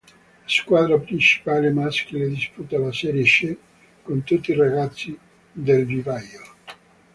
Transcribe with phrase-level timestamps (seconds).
[0.03, 3.55] La squadra principale maschile disputa la serie C
[4.01, 5.15] con tutti ragazzi
[5.51, 6.41] del vivaio.